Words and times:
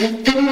A 0.00 0.47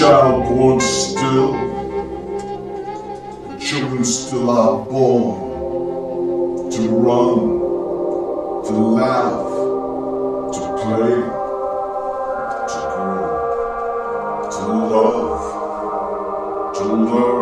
child 0.00 0.48
born 0.48 0.80
still, 0.80 1.52
children 3.58 4.02
still 4.02 4.48
are 4.48 4.86
born 4.86 6.70
to 6.70 6.88
run, 6.88 7.38
to 8.64 8.72
laugh, 8.96 9.44
to 10.54 10.60
play, 10.80 11.16
to 12.70 12.80
grow, 12.94 13.28
to 14.54 14.62
love, 14.94 15.42
to 16.76 16.84
learn, 16.84 17.39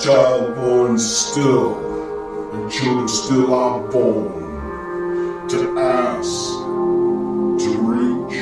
child 0.00 0.54
born 0.54 0.98
still, 0.98 2.54
and 2.54 2.72
children 2.72 3.06
still 3.06 3.52
are 3.52 3.86
born 3.90 5.46
to 5.46 5.78
ask, 5.78 6.54
to 7.62 7.70
reach, 7.82 8.40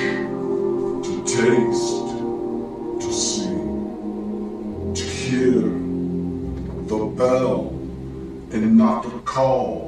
to 1.05 1.25
taste, 1.25 2.07
to 3.01 3.13
see, 3.13 3.49
to 4.95 5.03
hear 5.03 5.63
the 6.87 7.13
bell 7.17 7.71
and 8.53 8.79
not 8.79 9.03
the 9.03 9.19
call, 9.25 9.88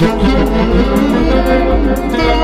Thank 0.00 0.22
you. 2.34 2.39